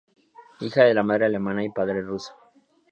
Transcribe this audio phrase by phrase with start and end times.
[0.61, 2.33] Hija de madre alemana y padre ruso.